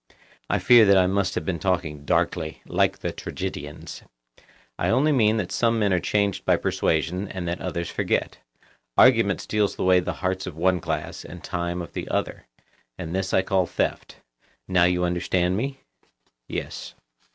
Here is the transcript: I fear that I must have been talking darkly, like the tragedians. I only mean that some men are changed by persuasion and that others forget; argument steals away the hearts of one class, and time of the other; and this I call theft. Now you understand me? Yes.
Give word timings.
I 0.49 0.57
fear 0.57 0.83
that 0.85 0.97
I 0.97 1.05
must 1.05 1.35
have 1.35 1.45
been 1.45 1.59
talking 1.59 2.05
darkly, 2.05 2.63
like 2.65 2.97
the 2.97 3.11
tragedians. 3.11 4.01
I 4.79 4.89
only 4.89 5.11
mean 5.11 5.37
that 5.37 5.51
some 5.51 5.77
men 5.77 5.93
are 5.93 5.99
changed 5.99 6.43
by 6.43 6.55
persuasion 6.57 7.27
and 7.27 7.47
that 7.47 7.61
others 7.61 7.91
forget; 7.91 8.39
argument 8.97 9.41
steals 9.41 9.77
away 9.77 9.99
the 9.99 10.13
hearts 10.25 10.47
of 10.47 10.57
one 10.57 10.79
class, 10.79 11.23
and 11.23 11.43
time 11.43 11.83
of 11.83 11.93
the 11.93 12.07
other; 12.09 12.47
and 12.97 13.13
this 13.15 13.31
I 13.31 13.43
call 13.43 13.67
theft. 13.67 14.17
Now 14.67 14.85
you 14.85 15.03
understand 15.03 15.55
me? 15.55 15.81
Yes. 16.47 16.95